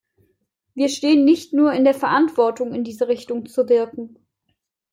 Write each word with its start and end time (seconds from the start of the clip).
Wir 0.73 0.89
stehen 0.89 1.25
nicht 1.25 1.53
nur 1.53 1.73
in 1.73 1.83
der 1.83 1.93
Verantwortung, 1.93 2.73
in 2.73 2.83
diese 2.83 3.07
Richtung 3.07 3.45
zu 3.45 3.69
wirken. 3.69 4.17